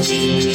expectations 0.00 0.50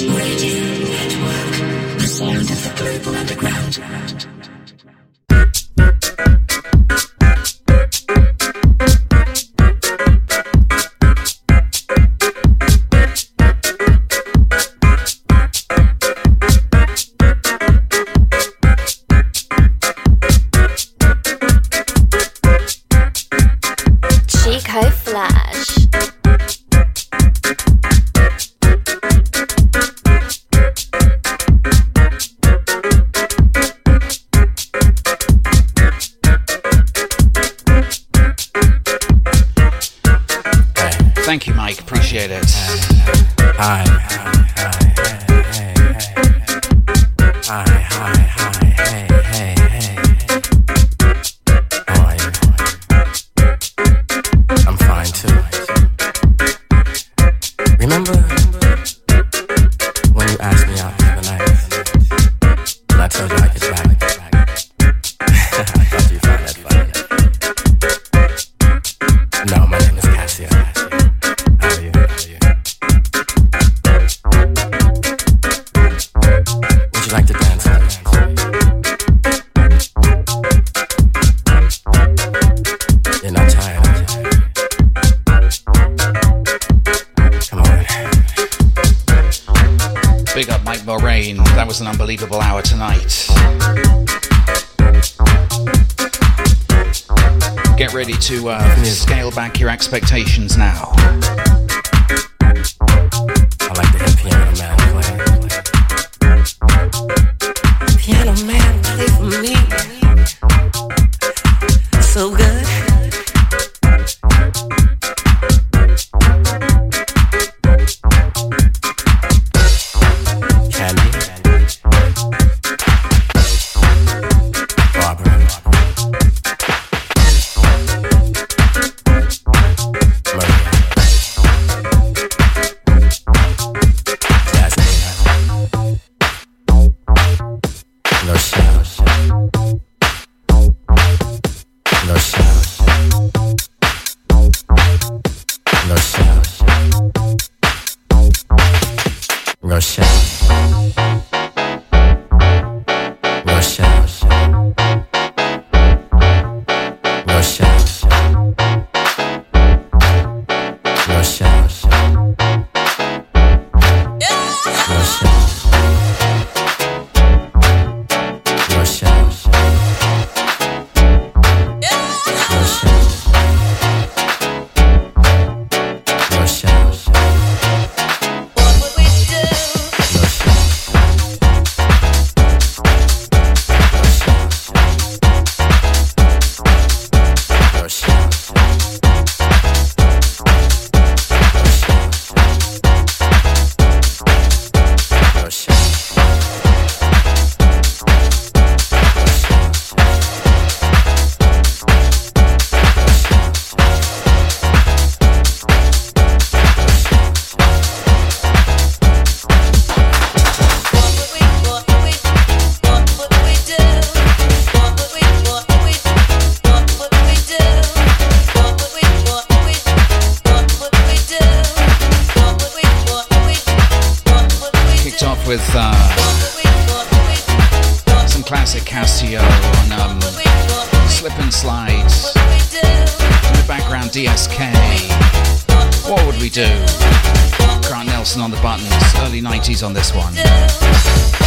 on 239.83 239.93
this 239.93 240.13
one. 240.13 241.44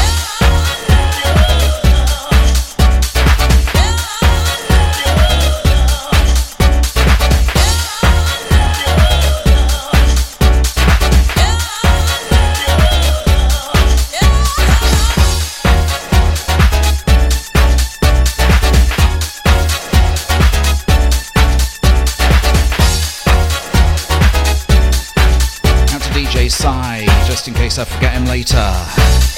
I 27.80 27.84
forget 27.84 28.12
him 28.12 28.24
later. 28.24 29.37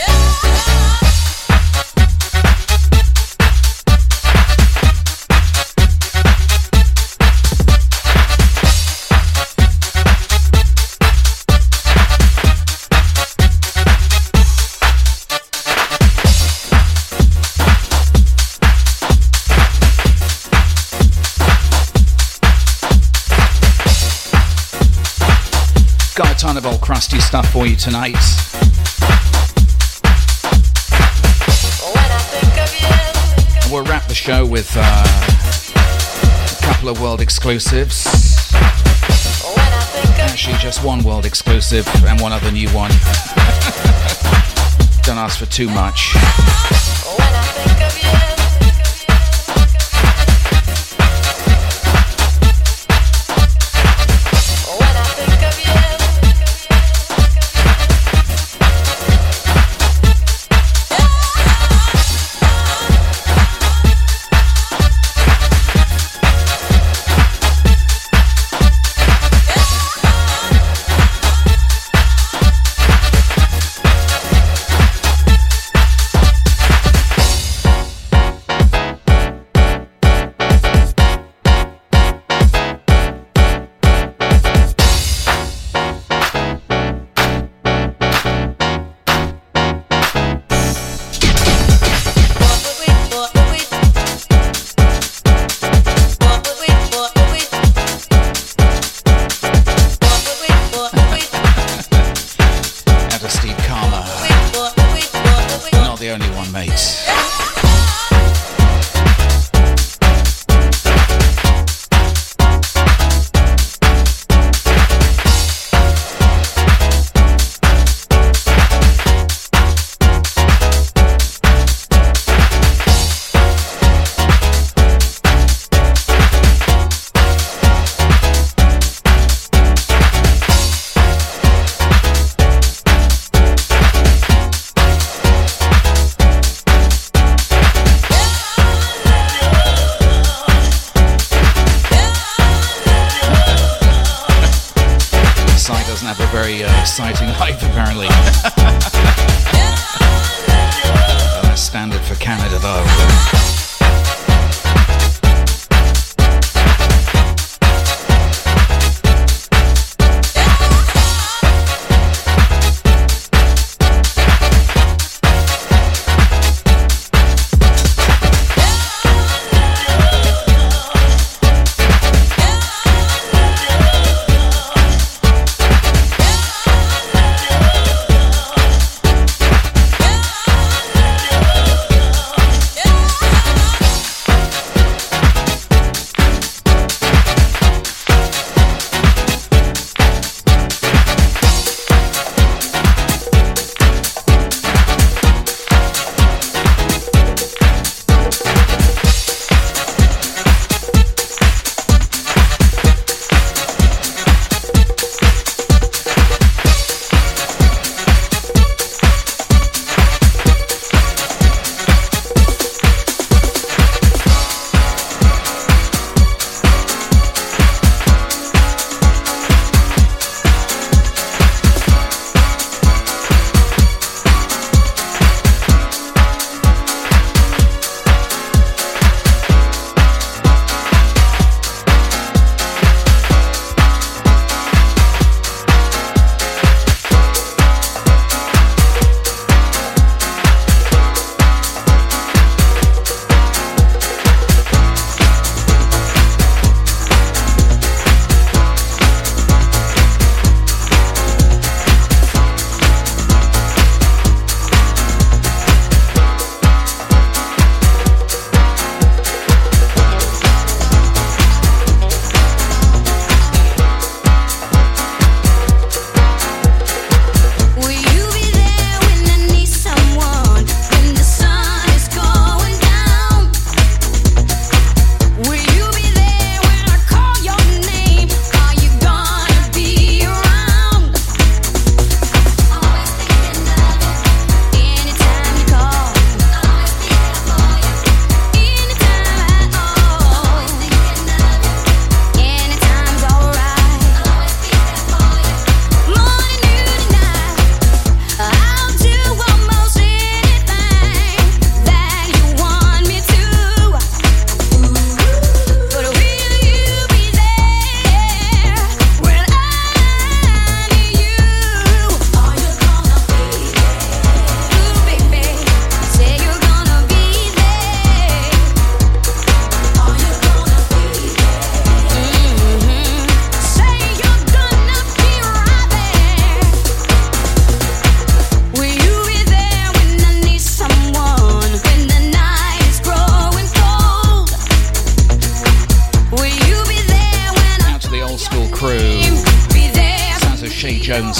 stuff 27.42 27.52
for 27.52 27.66
you 27.66 27.76
tonight. 27.76 28.16
We'll 33.70 33.84
wrap 33.84 34.08
the 34.08 34.14
show 34.14 34.44
with 34.44 34.70
uh, 34.76 36.58
a 36.58 36.62
couple 36.62 36.88
of 36.88 37.00
world 37.00 37.20
exclusives. 37.20 38.06
Actually, 40.18 40.56
just 40.56 40.84
one 40.84 41.02
world 41.02 41.24
exclusive 41.24 41.86
and 42.04 42.20
one 42.20 42.32
other 42.32 42.50
new 42.50 42.68
one. 42.70 42.90
Don't 45.02 45.18
ask 45.18 45.38
for 45.38 45.46
too 45.46 45.68
much. 45.68 46.14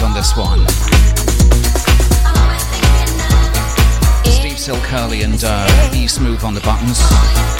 On 0.02 0.14
this 0.14 0.36
one. 0.36 0.66
Steve 4.24 4.58
Silk-Hurley 4.58 5.22
and 5.22 5.42
uh, 5.44 5.92
E 5.94 6.06
Smooth 6.06 6.42
on 6.44 6.54
the 6.54 6.60
buttons. 6.60 7.59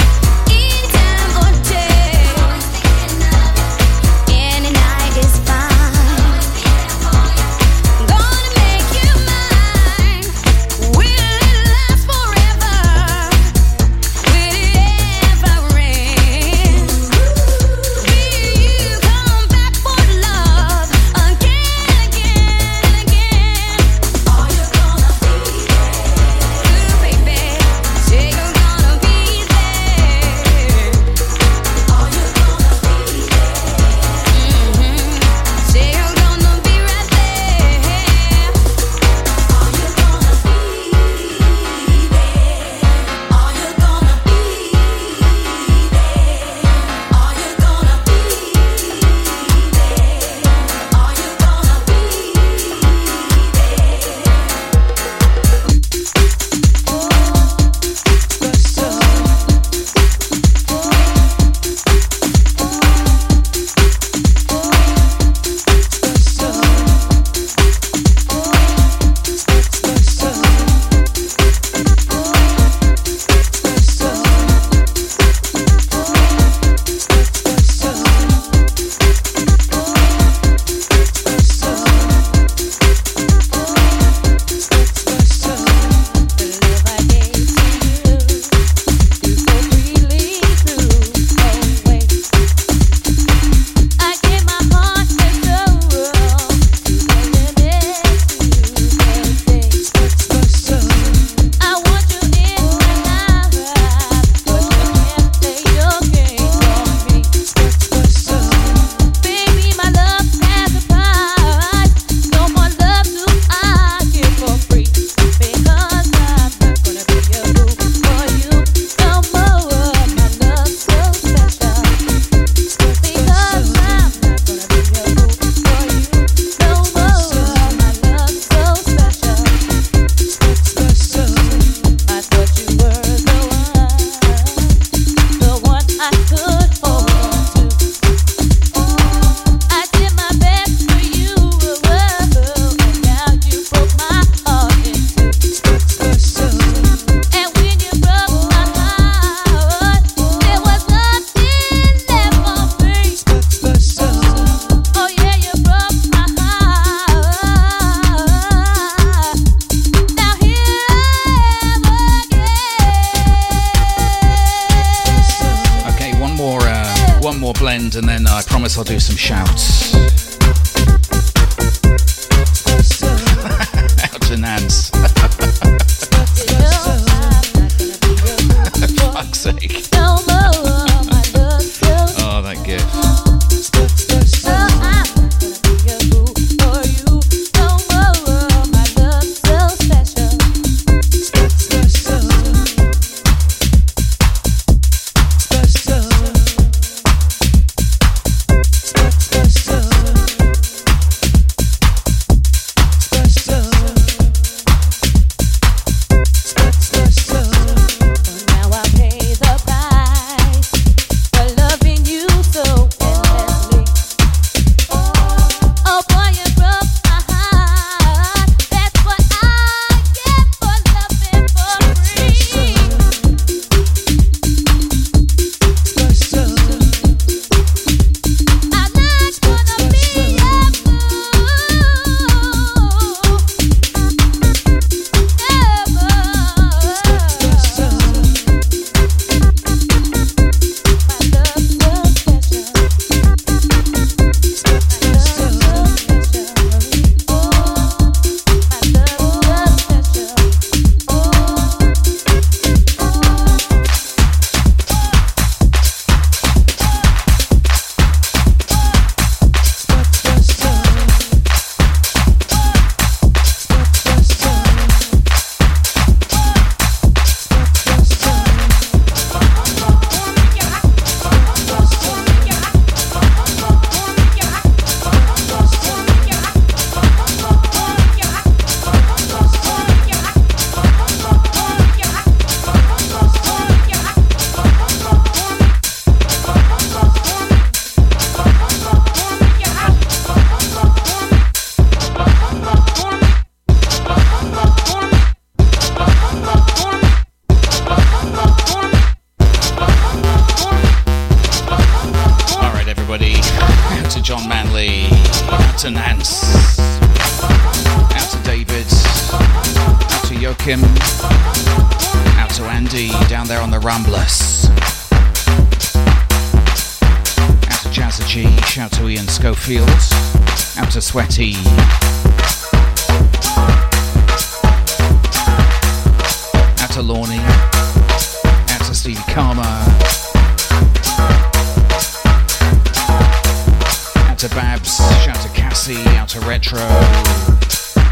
Out 335.97 336.29
to 336.29 336.41
Retro. 336.41 336.79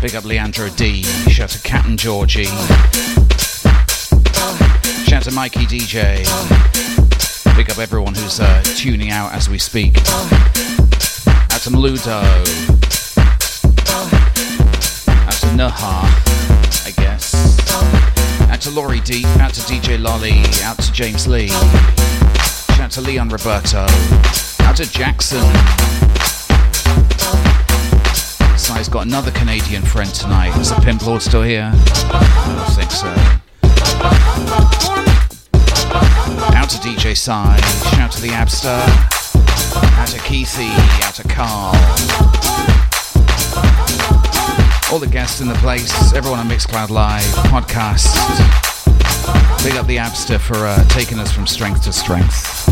Big 0.02 0.16
up 0.16 0.24
Leandro 0.24 0.68
D. 0.70 1.04
Shout 1.30 1.50
to 1.50 1.60
Captain 1.62 1.96
Georgie. 1.96 2.46
Shout 5.04 5.22
to 5.22 5.30
Mikey 5.32 5.60
DJ. 5.60 6.24
Big 7.56 7.70
up 7.70 7.78
everyone 7.78 8.14
who's 8.14 8.40
uh, 8.40 8.62
tuning 8.64 9.10
out 9.10 9.32
as 9.32 9.48
we 9.48 9.58
speak. 9.58 9.96
Out 9.98 11.60
to 11.62 11.70
Maludo. 11.70 12.20
Out 15.26 15.32
to 15.32 15.46
Naha, 15.54 16.04
I 16.84 16.90
guess. 16.96 17.32
Out 18.50 18.60
to 18.62 18.70
Laurie 18.70 19.00
D. 19.00 19.24
Out 19.38 19.54
to 19.54 19.60
DJ 19.60 20.02
Lolly. 20.02 20.42
Out 20.64 20.78
to 20.78 20.92
James 20.92 21.28
Lee. 21.28 21.48
Shout 22.76 22.90
to 22.92 23.00
Leon 23.00 23.28
Roberto. 23.28 23.86
Out 24.62 24.76
to 24.76 24.90
Jackson. 24.90 26.27
Sai's 28.78 28.88
got 28.88 29.06
another 29.06 29.32
Canadian 29.32 29.82
friend 29.82 30.08
tonight. 30.14 30.56
Is 30.56 30.68
the 30.72 30.80
Pimp 30.80 31.04
Lord 31.04 31.20
still 31.20 31.42
here? 31.42 31.72
I 31.74 32.54
don't 32.54 32.76
think 32.76 32.92
so. 32.92 33.08
Out 36.56 36.70
to 36.70 36.78
DJ 36.78 37.16
Sai. 37.16 37.56
Shout 37.96 38.12
to 38.12 38.22
the 38.22 38.28
Abster. 38.28 38.78
Out 39.98 40.06
to 40.06 40.18
Keithy. 40.18 40.70
Out 41.02 41.14
to 41.16 41.26
Carl. 41.26 41.74
All 44.92 45.00
the 45.00 45.08
guests 45.10 45.40
in 45.40 45.48
the 45.48 45.54
place. 45.54 46.12
Everyone 46.12 46.38
on 46.38 46.48
Mixcloud 46.48 46.90
Live. 46.90 47.24
Podcast. 47.50 48.14
Big 49.64 49.74
up 49.74 49.88
the 49.88 49.96
Abster 49.96 50.38
for 50.38 50.54
uh, 50.54 50.84
taking 50.84 51.18
us 51.18 51.32
from 51.32 51.48
strength 51.48 51.82
to 51.82 51.92
strength. 51.92 52.68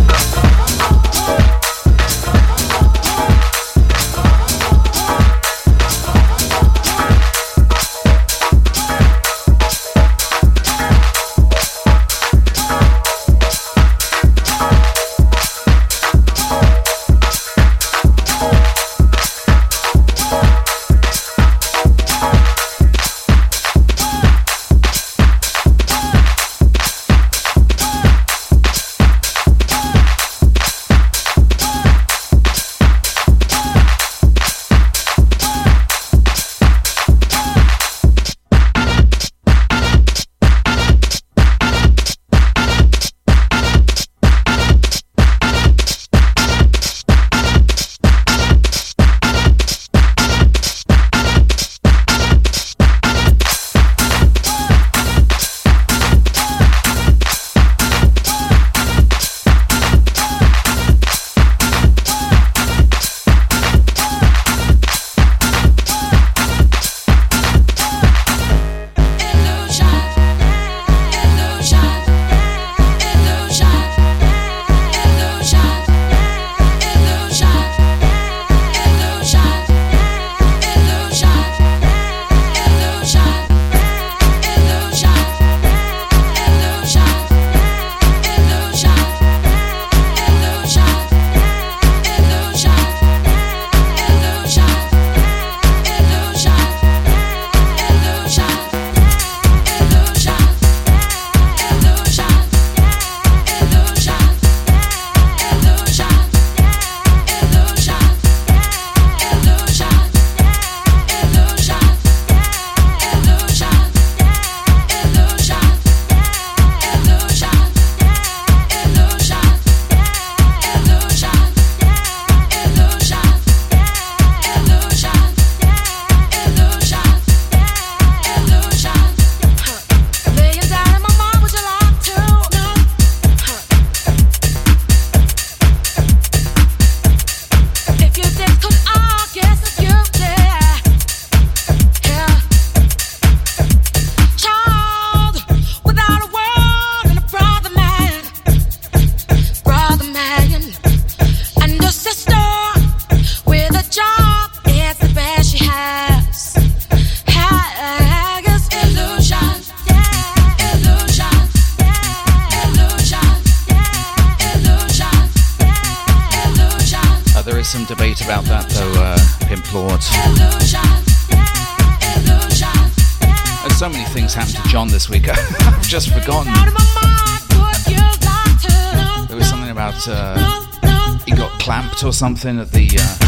Or 182.06 182.12
something 182.12 182.60
at 182.60 182.70
the, 182.70 182.86
uh, 182.86 183.18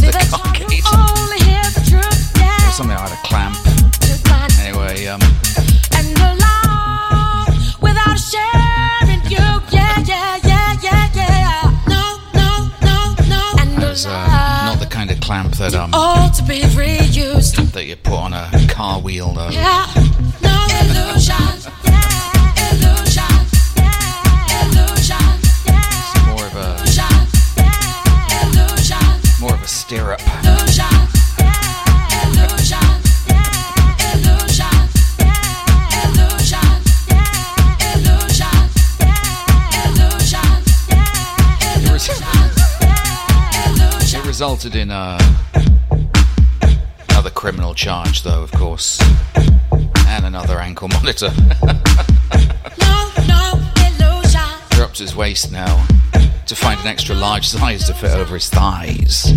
the 0.00 0.10
carcade. 0.28 0.82
Or 2.66 2.72
something 2.72 2.96
like 2.96 3.12
a 3.12 3.16
clamp. 3.22 3.56
Anyway, 4.58 5.06
um. 5.06 5.20
Uh, 14.06 14.66
not 14.66 14.80
the 14.80 14.86
kind 14.86 15.10
of 15.10 15.20
clamp 15.20 15.54
that 15.54 15.74
um 15.74 15.90
that 17.72 17.84
you 17.86 17.96
put 17.96 18.14
on 18.14 18.32
a 18.32 18.50
car 18.68 19.00
wheel 19.00 19.32
though. 19.32 19.48
Yeah. 19.50 19.83
Resulted 44.64 44.80
in 44.80 44.90
uh, 44.90 45.18
another 47.10 47.30
criminal 47.30 47.74
charge, 47.74 48.22
though, 48.22 48.42
of 48.42 48.50
course, 48.52 48.98
and 50.06 50.24
another 50.24 50.58
ankle 50.58 50.88
monitor. 50.88 51.28
Drops 54.70 55.00
his 55.00 55.14
waist 55.14 55.52
now 55.52 55.86
to 56.46 56.56
find 56.56 56.80
an 56.80 56.86
extra 56.86 57.14
large 57.14 57.46
size 57.46 57.86
to 57.88 57.94
fit 57.94 58.12
over 58.12 58.34
his 58.34 58.48
thighs. 58.48 59.34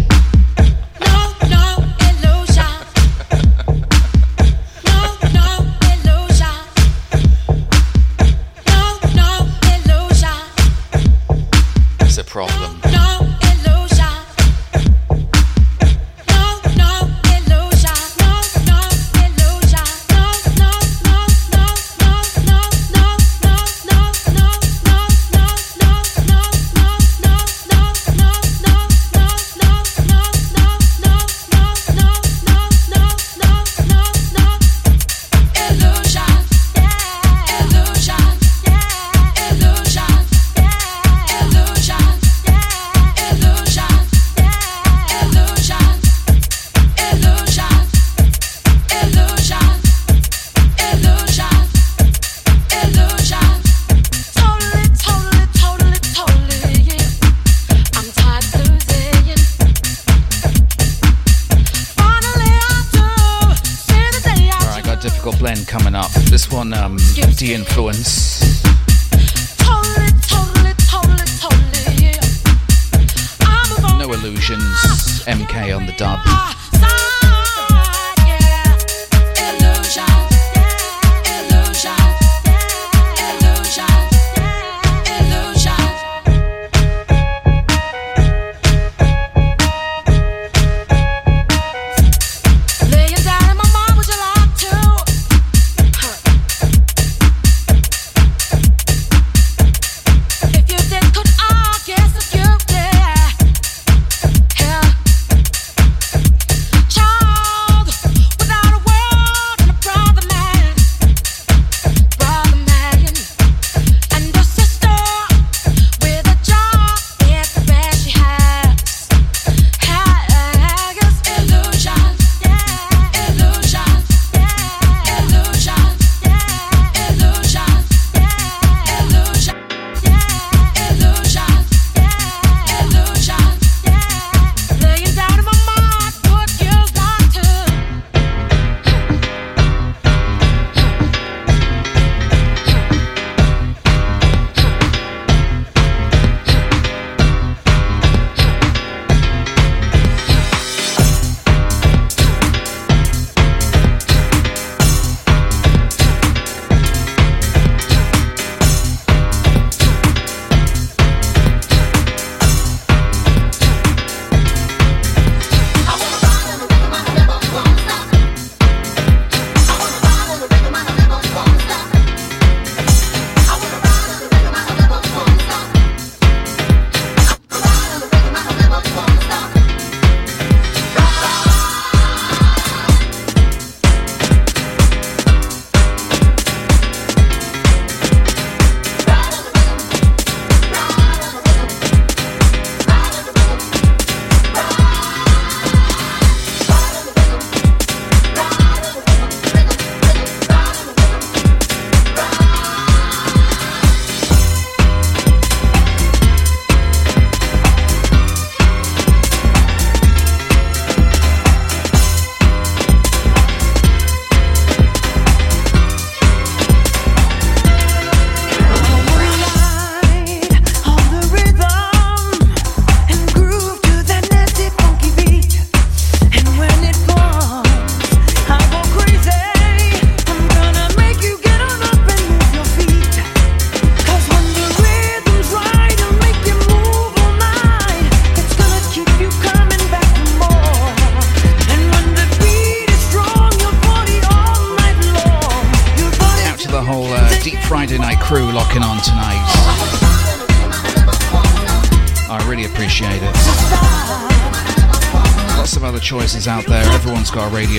Influence. 67.53 68.39
Totally, 69.57 70.07
totally, 70.21 70.71
Influence. 70.87 71.27
no 73.99 74.13
illusions, 74.13 74.63
MK 75.25 75.75
on 75.75 75.85
the 75.85 75.91
dub. 75.97 76.19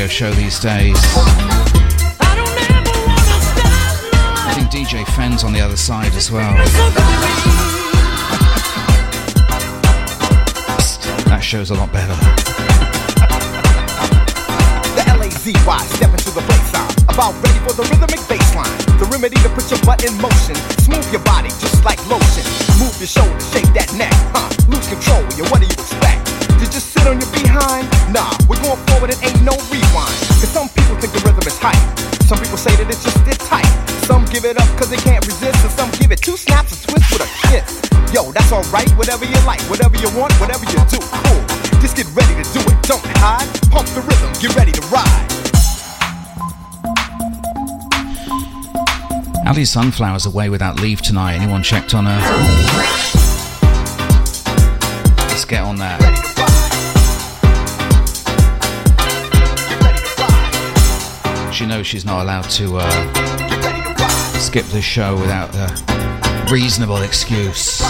Show 0.08 0.30
these 0.32 0.58
days. 0.58 0.96
I 4.46 4.52
think 4.54 4.70
DJ 4.70 5.06
Fen's 5.14 5.44
on 5.44 5.52
the 5.52 5.60
other 5.60 5.76
side 5.76 6.14
as 6.14 6.30
well. 6.30 6.54
That 11.26 11.40
show's 11.42 11.70
a 11.70 11.74
lot 11.74 11.92
better. 11.92 12.14
The 14.94 15.04
L-A-Z-Y, 15.08 15.86
step 15.86 16.10
into 16.10 16.30
the 16.30 16.40
place 16.40 16.74
I'm 16.74 16.88
about 17.14 17.34
ready 17.44 17.58
for 17.60 17.74
the 17.74 17.82
rhythmic 17.82 18.20
baseline. 18.20 18.98
The 18.98 19.04
remedy 19.06 19.36
to 19.36 19.48
put 19.50 19.70
your 19.70 19.80
butt 19.84 20.04
in 20.04 20.16
motion. 20.20 20.77
Whatever 39.08 39.24
you 39.24 39.46
like, 39.46 39.60
whatever 39.70 39.96
you 39.96 40.18
want, 40.18 40.34
whatever 40.34 40.66
you 40.66 40.76
do, 40.90 40.98
cool. 41.00 41.80
Just 41.80 41.96
get 41.96 42.04
ready 42.14 42.34
to 42.42 42.52
do 42.52 42.60
it, 42.60 42.82
don't 42.82 43.02
hide. 43.16 43.48
Pump 43.70 43.88
the 43.88 44.02
rhythm, 44.02 44.30
get 44.38 44.54
ready 44.54 44.70
to 44.70 44.82
ride. 44.88 45.28
Ali 49.48 49.64
Sunflower's 49.64 50.26
away 50.26 50.50
without 50.50 50.78
leave 50.80 51.00
tonight. 51.00 51.36
Anyone 51.36 51.62
checked 51.62 51.94
on 51.94 52.04
her? 52.04 52.20
Let's 55.28 55.46
get 55.46 55.62
on 55.62 55.76
that. 55.76 56.02
She 61.54 61.64
knows 61.64 61.86
she's 61.86 62.04
not 62.04 62.24
allowed 62.24 62.50
to 62.50 62.76
uh, 62.76 64.38
skip 64.38 64.66
the 64.66 64.82
show 64.82 65.16
without 65.16 65.54
a 65.54 66.52
reasonable 66.52 66.98
excuse. 66.98 67.80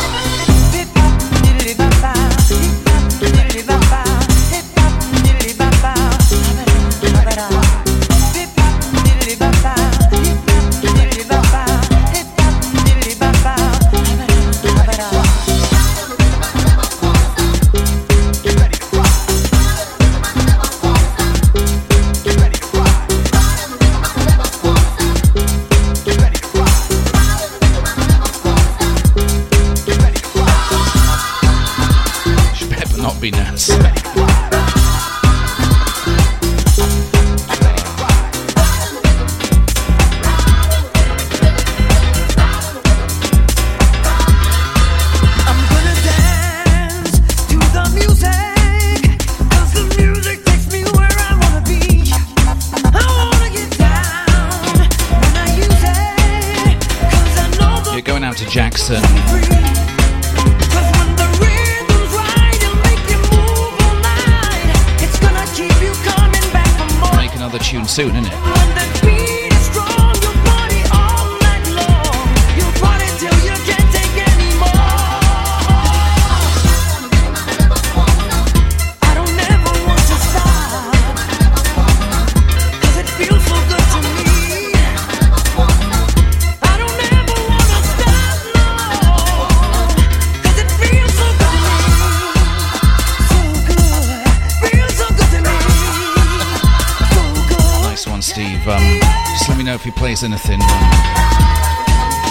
Plays 99.92 100.24
anything, 100.24 100.58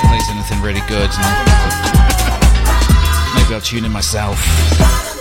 plays 0.07 0.29
anything 0.29 0.61
really 0.61 0.81
good, 0.87 1.09
maybe 3.35 3.53
I'll 3.53 3.61
tune 3.61 3.85
in 3.85 3.91
myself. 3.91 5.16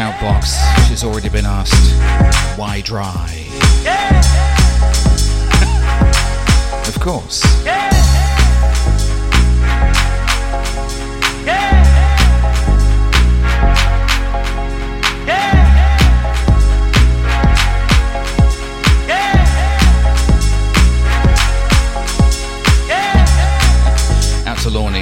Shout 0.00 0.18
box, 0.18 0.56
she's 0.88 1.04
already 1.04 1.28
been 1.28 1.44
asked, 1.44 1.94
why 2.58 2.80
dry? 2.80 3.28
of 6.88 6.98
course. 6.98 7.44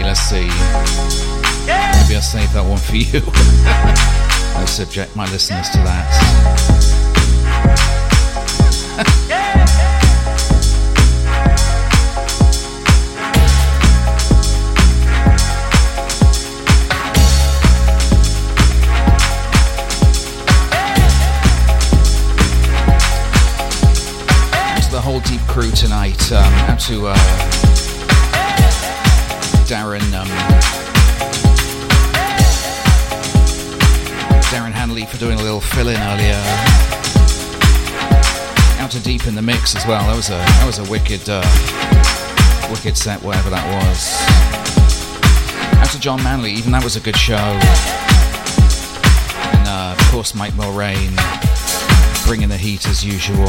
let's 0.02 0.20
see. 0.20 0.48
Maybe 1.66 2.16
I'll 2.16 2.22
save 2.22 2.50
that 2.54 2.64
one 2.66 2.78
for 2.78 2.96
you. 2.96 3.94
Subject 4.68 5.16
my 5.16 5.28
listeners 5.32 5.68
to 5.70 5.78
that. 5.78 6.68
whole 25.08 25.20
deep 25.20 25.40
crew 25.48 25.70
tonight. 25.70 26.30
Um, 26.30 26.52
out 26.68 26.78
to 26.80 27.06
uh, 27.06 27.16
Darren 29.64 30.12
um, 30.12 30.57
Darren 34.48 34.72
Hanley 34.72 35.04
for 35.04 35.18
doing 35.18 35.38
a 35.38 35.42
little 35.42 35.60
fill 35.60 35.88
in 35.88 35.96
earlier. 35.96 36.40
Out 38.80 38.90
to 38.92 39.02
deep 39.02 39.26
in 39.26 39.34
the 39.34 39.42
mix 39.42 39.76
as 39.76 39.86
well. 39.86 40.00
That 40.06 40.16
was 40.16 40.30
a 40.30 40.38
that 40.38 40.64
was 40.64 40.78
a 40.78 40.90
wicked 40.90 41.28
uh, 41.28 41.44
wicked 42.70 42.96
set, 42.96 43.22
whatever 43.22 43.50
that 43.50 43.66
was. 43.68 44.16
Out 45.78 45.90
to 45.90 46.00
John 46.00 46.22
Manley, 46.22 46.52
even 46.52 46.72
that 46.72 46.82
was 46.82 46.96
a 46.96 47.00
good 47.00 47.16
show. 47.16 47.36
And 49.52 49.68
uh, 49.68 49.94
of 49.98 50.10
course 50.10 50.34
Mike 50.34 50.54
Mulrain 50.54 51.12
bringing 52.26 52.48
the 52.48 52.56
heat 52.56 52.88
as 52.88 53.04
usual. 53.04 53.48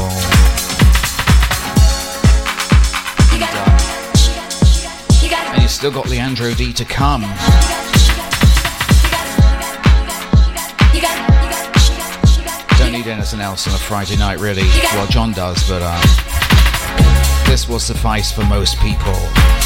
And 5.52 5.62
you 5.62 5.68
still 5.68 5.90
got 5.90 6.10
Leandro 6.10 6.52
D 6.52 6.74
to 6.74 6.84
come. 6.84 7.24
Anything 13.20 13.40
else 13.40 13.68
on 13.68 13.74
a 13.74 13.76
Friday 13.76 14.16
night, 14.16 14.40
really. 14.40 14.62
Well, 14.94 15.06
John 15.08 15.32
does, 15.32 15.68
but 15.68 15.82
uh, 15.84 16.00
this 17.46 17.68
will 17.68 17.78
suffice 17.78 18.32
for 18.32 18.44
most 18.46 18.78
people. 18.78 19.59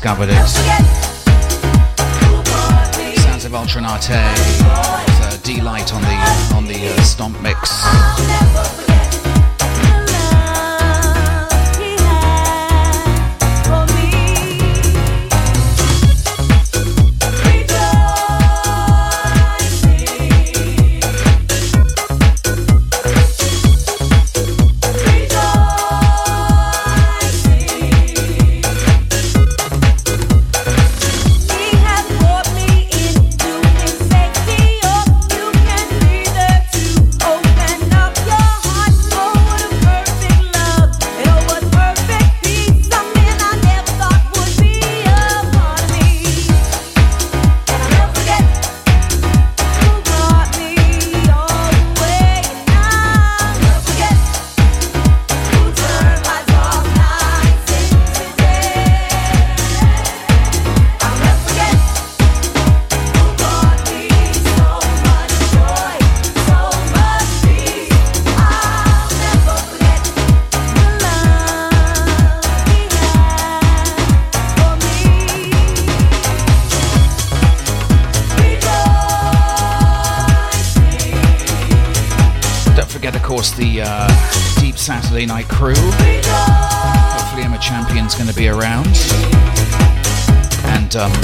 Just 0.00 0.18
rediscovered 0.18 0.30
it. 0.30 0.39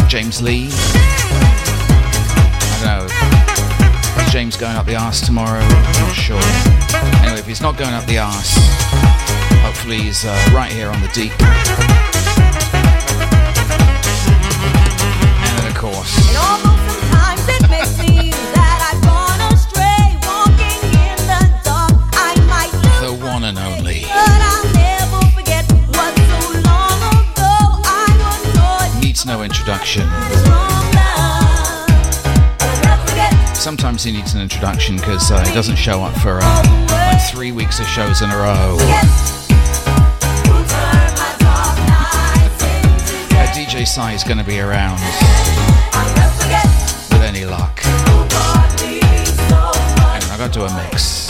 James 0.09 0.41
Lee. 0.41 0.68
I 2.62 2.79
don't 2.83 3.09
know. 3.09 4.24
Is 4.24 4.33
James 4.33 4.57
going 4.57 4.77
up 4.77 4.87
the 4.87 4.97
arse 4.97 5.20
tomorrow? 5.20 5.61
Not 5.61 6.14
sure. 6.14 6.41
Anyway, 7.22 7.39
if 7.39 7.47
he's 7.47 7.61
not 7.61 7.77
going 7.77 7.93
up 7.93 8.07
the 8.07 8.18
arse, 8.18 8.55
hopefully 9.62 9.99
he's 9.99 10.24
uh, 10.24 10.51
right 10.55 10.72
here 10.72 10.89
on 10.89 11.01
the 11.03 11.09
deep. 11.09 12.15
Sometimes 33.66 34.04
he 34.04 34.12
needs 34.12 34.32
an 34.32 34.40
introduction 34.40 34.94
because 34.94 35.32
uh, 35.32 35.44
he 35.44 35.52
doesn't 35.52 35.74
show 35.74 36.00
up 36.00 36.16
for 36.18 36.38
uh, 36.40 36.86
like 36.88 37.20
three 37.32 37.50
weeks 37.50 37.80
of 37.80 37.86
shows 37.86 38.22
in 38.22 38.30
a 38.30 38.36
row. 38.36 38.76
DJ 43.52 43.84
Sai 43.84 44.12
is 44.12 44.22
going 44.22 44.38
to 44.38 44.44
be 44.44 44.60
around 44.60 45.00
with 47.10 47.22
any 47.22 47.44
luck. 47.44 47.80
Anyway, 48.84 49.02
I 50.30 50.36
got 50.38 50.52
to 50.52 50.64
a 50.64 50.84
mix. 50.84 51.26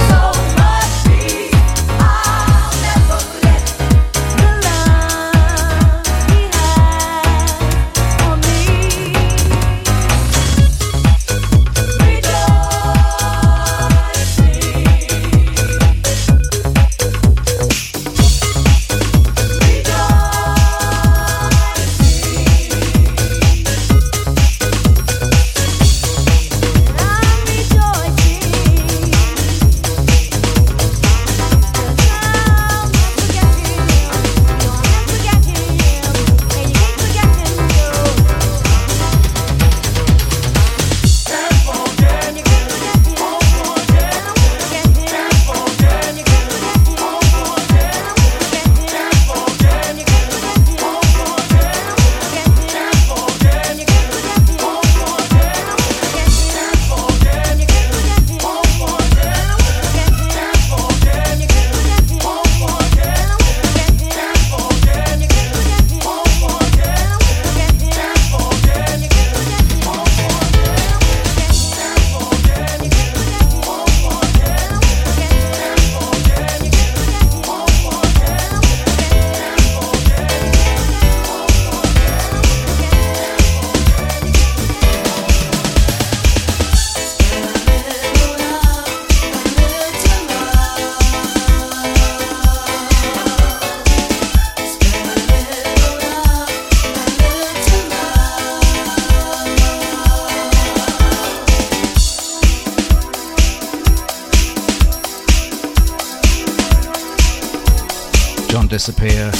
Disappear. 108.87 109.33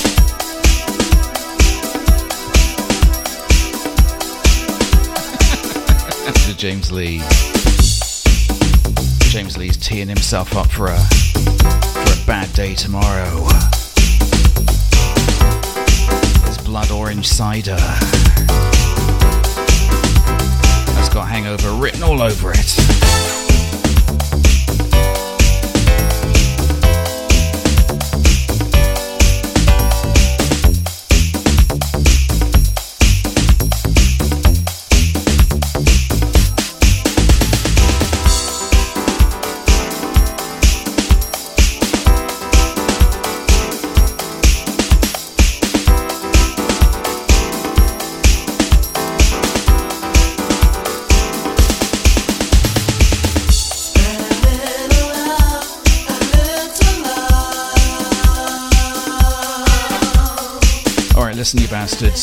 to 6.47 6.57
James 6.57 6.91
Lee. 6.91 7.19
James 9.31 9.57
Lee's 9.57 9.77
teeing 9.77 10.09
himself 10.09 10.57
up 10.57 10.69
for 10.69 10.87
a 10.87 10.99
for 10.99 12.23
a 12.23 12.27
bad 12.27 12.53
day 12.55 12.75
tomorrow. 12.75 13.45
His 16.47 16.59
blood 16.59 16.91
orange 16.91 17.29
cider. 17.29 17.79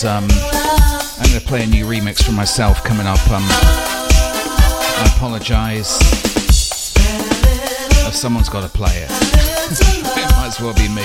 Um, 0.06 0.28
I'm 0.30 1.30
going 1.30 1.39
to 1.39 1.47
play 1.47 1.64
a 1.64 1.68
new 1.68 1.86
remix 1.86 2.22
for 2.26 2.34
myself 2.34 2.84
coming 2.84 3.08
up. 3.08 3.26
Um, 3.32 3.41
I 3.47 5.14
apologise. 5.16 5.97
If 8.06 8.14
someone's 8.14 8.49
got 8.49 8.64
to 8.64 8.70
play 8.70 8.91
it, 8.97 9.10
it 9.12 10.32
might 10.36 10.47
as 10.47 10.60
well 10.60 10.74
be 10.74 10.89
me. 10.89 11.04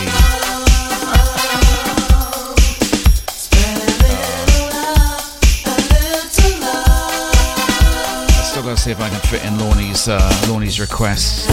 I 8.34 8.42
still 8.50 8.64
got 8.64 8.76
to 8.76 8.82
see 8.82 8.90
if 8.90 9.00
I 9.00 9.10
can 9.10 9.20
fit 9.20 9.44
in 9.44 9.60
Lorne's 9.60 10.08
uh, 10.08 10.46
Lorne's 10.48 10.80
request, 10.80 11.48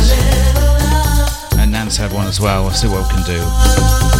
and 1.60 1.72
Nance 1.72 1.96
had 1.96 2.12
one 2.12 2.26
as 2.26 2.39
well. 2.39 2.64
We'll 2.64 2.74
see 2.74 2.88
what 2.88 3.04
we 3.08 3.14
can 3.14 3.24
do. 3.24 4.14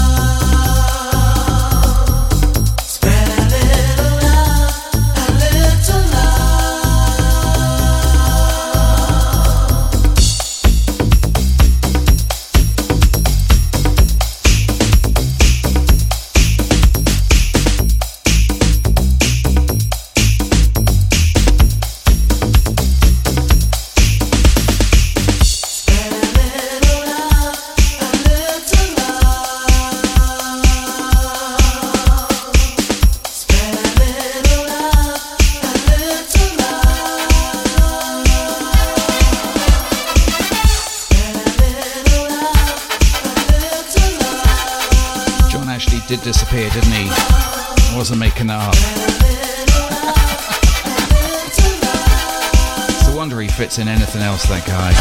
else, 54.26 54.47
that 54.47 54.65
guy. 54.65 54.94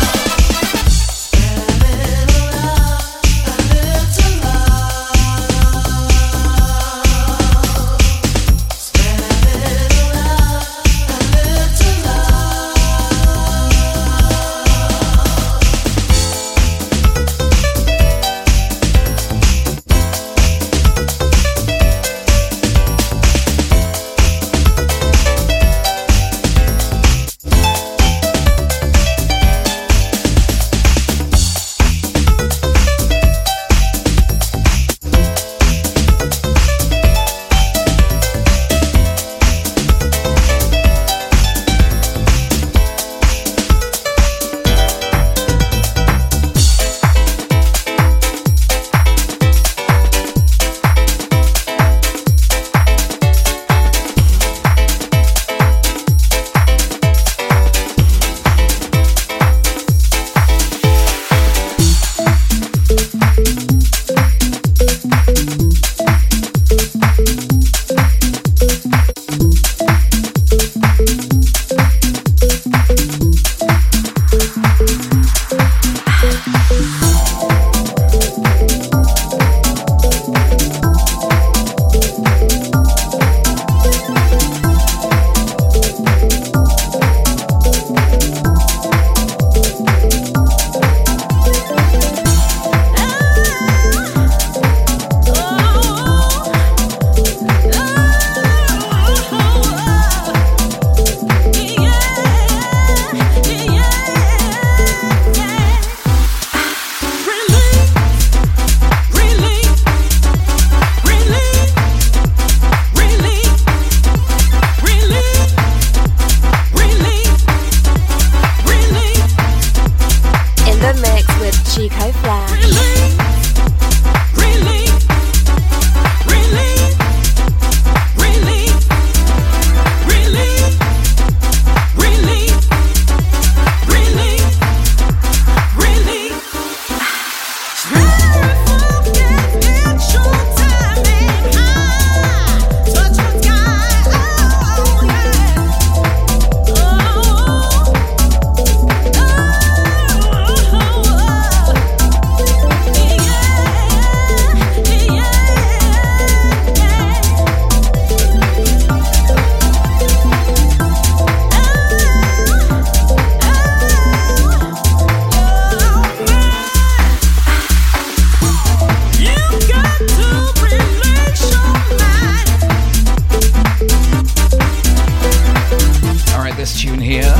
here. 177.04 177.34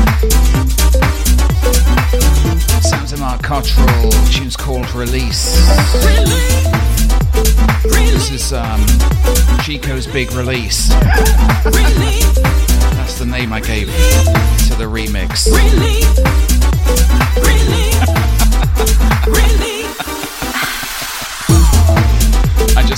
Sounds 2.81 3.11
of 3.13 3.19
Mark 3.19 3.41
Cottrell. 3.41 4.11
Tune's 4.29 4.55
called 4.55 4.93
Release. 4.93 5.55
This 7.83 8.29
is 8.29 8.53
um, 8.53 8.85
Chico's 9.63 10.05
big 10.05 10.31
release. 10.33 10.93
Release. 11.65 12.39
That's 12.93 13.17
the 13.17 13.25
name 13.25 13.51
I 13.51 13.59
gave 13.59 13.87
to 13.87 14.75
the 14.75 14.85
remix. 14.85 15.49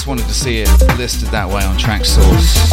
wanted 0.07 0.25
to 0.25 0.33
see 0.33 0.59
it 0.59 0.69
listed 0.97 1.27
that 1.29 1.45
way 1.45 1.61
on 1.65 1.77
Traxsource. 1.77 2.71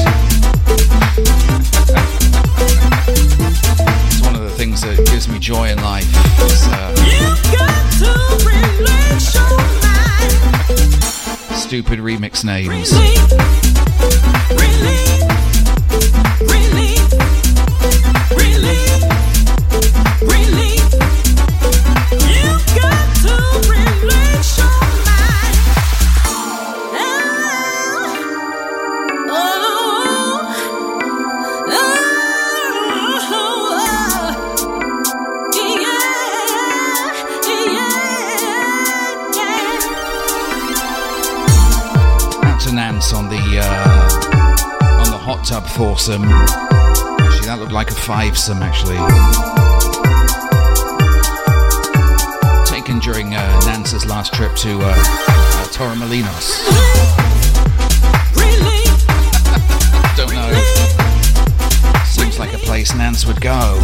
It's 4.06 4.20
one 4.22 4.36
of 4.36 4.42
the 4.42 4.50
things 4.50 4.82
that 4.82 5.04
gives 5.06 5.28
me 5.28 5.40
joy 5.40 5.70
in 5.70 5.78
life. 5.82 6.06
Uh, 6.70 6.94
stupid 11.56 11.98
remix 11.98 12.44
names. 12.44 12.92
Really, 14.52 15.08
really, 16.46 16.94
really, 20.30 20.73
foursome. 45.62 46.24
Actually, 46.24 47.46
that 47.46 47.58
looked 47.60 47.72
like 47.72 47.90
a 47.90 47.94
fivesome, 47.94 48.60
actually. 48.60 48.96
Taken 52.66 52.98
during 52.98 53.34
uh, 53.34 53.60
Nance's 53.60 54.04
last 54.04 54.34
trip 54.34 54.54
to 54.56 54.80
uh, 54.80 54.94
uh, 54.96 55.66
Torremolinos. 55.68 56.64
Don't 60.16 60.34
know. 60.34 62.04
Seems 62.04 62.38
like 62.38 62.52
a 62.52 62.58
place 62.58 62.94
Nance 62.94 63.24
would 63.24 63.40
go. 63.40 63.80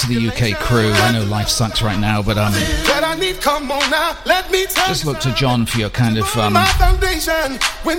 the 0.00 0.28
UK 0.28 0.58
crew. 0.58 0.90
I 0.90 1.12
know 1.12 1.24
life 1.24 1.48
sucks 1.48 1.82
right 1.82 1.98
now, 1.98 2.22
but 2.22 2.38
um, 2.38 2.52
just 4.86 5.04
look 5.04 5.20
to 5.20 5.32
John 5.34 5.66
for 5.66 5.78
your 5.78 5.90
kind 5.90 6.16
of 6.16 6.36
um, 6.36 6.56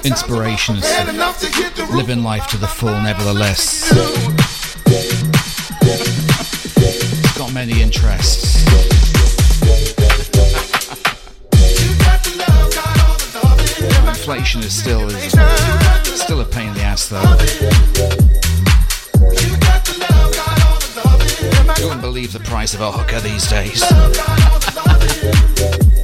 inspirations. 0.04 0.84
Living 1.94 2.24
life 2.24 2.48
to 2.48 2.58
the 2.58 2.68
full, 2.68 3.00
nevertheless. 3.02 3.89
He's 6.76 7.38
got 7.38 7.54
many 7.54 7.82
interests. 7.82 8.64
Inflation 14.08 14.62
is 14.62 14.74
still 14.74 15.10
is 15.10 16.22
still 16.22 16.41
a 16.41 16.46
pain 16.46 16.70
in 16.70 16.74
the 16.74 16.82
ass, 16.82 17.10
though. 17.10 18.43
You 21.84 21.90
wouldn't 21.90 22.02
believe 22.02 22.32
the 22.32 22.40
price 22.40 22.74
of 22.74 22.80
a 22.80 22.90
hooker 22.90 23.20
these 23.20 23.46
days. 23.50 23.84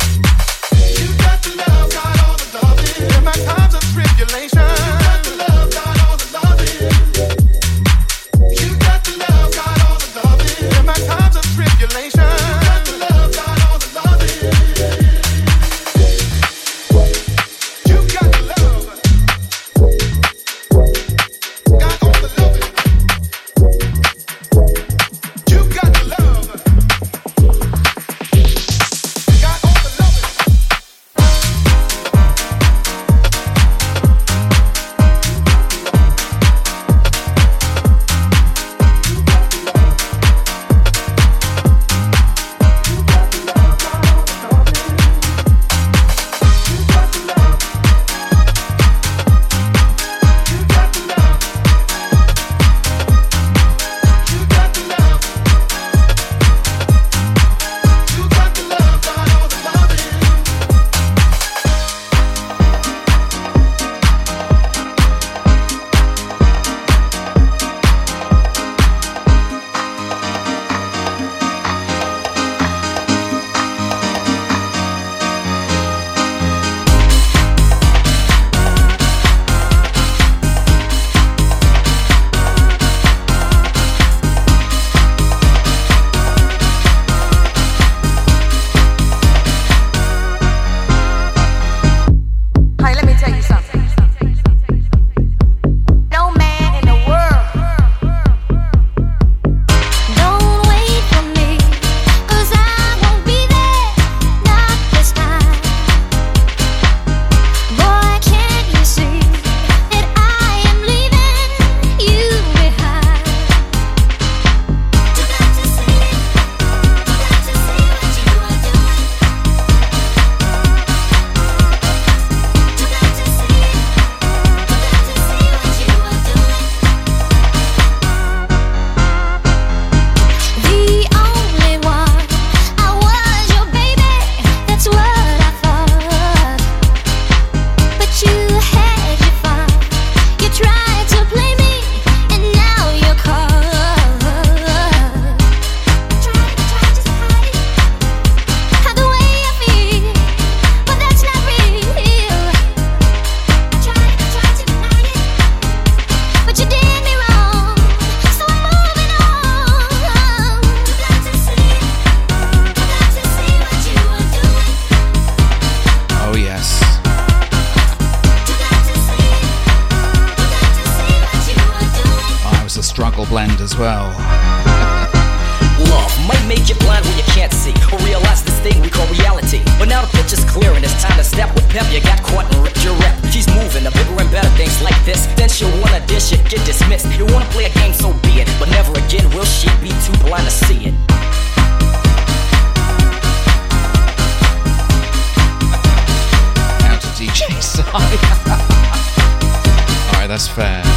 think 200.60 200.89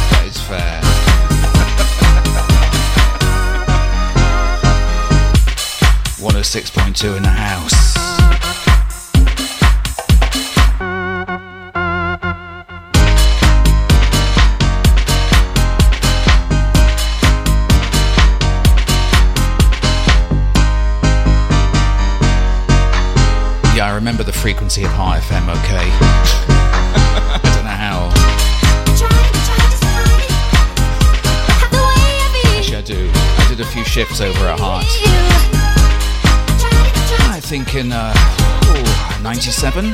in 37.53 37.91
uh, 37.91 38.11
ooh, 38.65 39.21
97. 39.21 39.93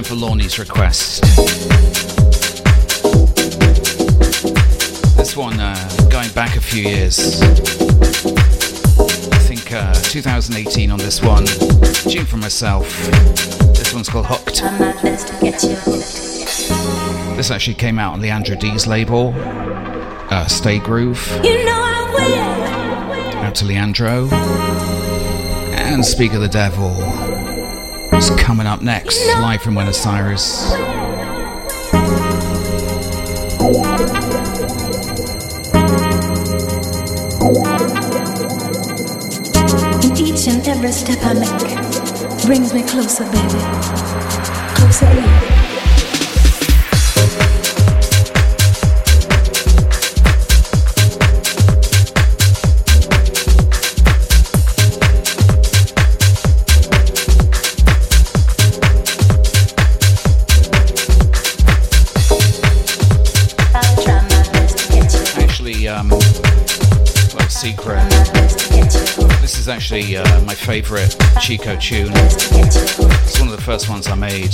For 0.00 0.14
Lorne's 0.14 0.58
request. 0.58 1.20
This 5.18 5.36
one 5.36 5.60
uh, 5.60 5.76
going 6.10 6.30
back 6.30 6.56
a 6.56 6.62
few 6.62 6.88
years. 6.88 7.42
I 7.42 9.38
think 9.44 9.70
uh, 9.70 9.92
2018 9.92 10.90
on 10.90 10.98
this 10.98 11.20
one. 11.20 11.44
Tune 12.10 12.24
for 12.24 12.38
myself. 12.38 12.88
This 13.76 13.92
one's 13.92 14.08
called 14.08 14.24
Hooked. 14.26 14.62
This 17.36 17.50
actually 17.50 17.74
came 17.74 17.98
out 17.98 18.14
on 18.14 18.22
Leandro 18.22 18.56
D's 18.56 18.86
label, 18.86 19.34
uh, 19.36 20.46
Stay 20.46 20.78
Groove. 20.78 21.22
You 21.44 21.66
know 21.66 21.82
I 21.84 23.32
will. 23.34 23.44
Out 23.44 23.54
to 23.56 23.66
Leandro. 23.66 24.30
And 25.74 26.02
Speak 26.02 26.32
of 26.32 26.40
the 26.40 26.48
Devil 26.48 27.21
is 28.22 28.30
coming 28.40 28.66
up 28.66 28.82
next, 28.82 29.18
live 29.38 29.62
from 29.62 29.74
Buenos 29.74 30.06
Aires. 30.06 30.72
Each 40.18 40.48
and 40.48 40.66
every 40.68 40.92
step 40.92 41.18
I 41.22 41.34
make 41.34 42.44
brings 42.44 42.72
me 42.72 42.82
closer, 42.82 43.24
baby. 43.24 43.62
Closer 44.74 45.06
to 45.06 45.71
actually 69.92 70.16
uh, 70.16 70.40
my 70.44 70.54
favorite 70.54 71.14
Chico 71.38 71.76
tune. 71.76 72.12
It's 72.14 73.38
one 73.38 73.48
of 73.48 73.56
the 73.56 73.62
first 73.62 73.90
ones 73.90 74.06
I 74.06 74.14
made. 74.14 74.52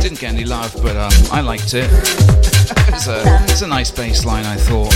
Didn't 0.00 0.20
get 0.20 0.32
any 0.32 0.44
love, 0.44 0.72
but 0.80 0.96
um, 0.96 1.10
I 1.32 1.40
liked 1.40 1.74
it. 1.74 1.90
it's, 2.88 3.08
a, 3.08 3.22
it's 3.50 3.62
a 3.62 3.66
nice 3.66 3.90
bass 3.90 4.24
line, 4.24 4.46
I 4.46 4.56
thought. 4.56 4.92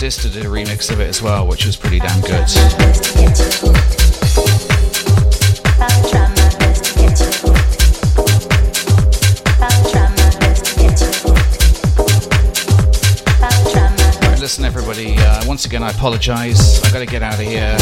Dista 0.00 0.32
did 0.32 0.46
a 0.46 0.48
remix 0.48 0.90
of 0.90 1.00
it 1.00 1.08
as 1.08 1.20
well, 1.20 1.46
which 1.46 1.66
was 1.66 1.76
pretty 1.76 1.98
damn 1.98 2.20
good. 2.22 2.48
Again, 15.82 15.94
I 15.94 15.96
apologize. 15.96 16.82
I've 16.82 16.92
gotta 16.92 17.06
get 17.06 17.22
out 17.22 17.34
of 17.34 17.40
here. 17.40 17.78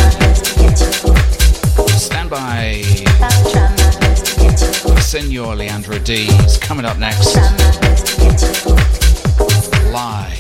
Stand 1.99 2.31
by. 2.31 2.83
Senor 5.01 5.57
Leandro 5.57 5.99
D 5.99 6.27
is 6.45 6.57
coming 6.59 6.85
up 6.85 6.99
next. 6.99 7.37
Live 9.93 10.33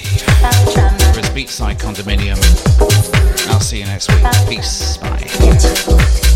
for 1.12 1.20
his 1.20 1.30
Beatside 1.30 1.78
Condominium. 1.78 2.38
I'll 3.50 3.60
see 3.60 3.80
you 3.80 3.86
next 3.86 4.10
week. 4.10 4.24
Peace. 4.48 4.96
Bye. 4.98 6.29